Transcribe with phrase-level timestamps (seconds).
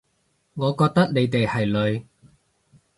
[0.55, 1.63] 我覺得你哋係
[1.99, 2.07] 女